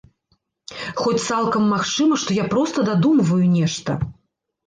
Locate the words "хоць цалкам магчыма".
1.01-2.17